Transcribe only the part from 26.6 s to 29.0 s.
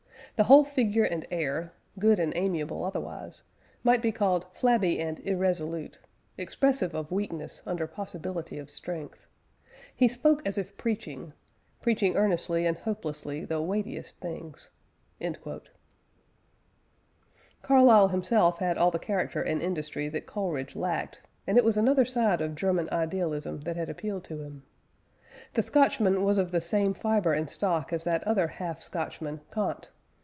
same fibre and stock as that other half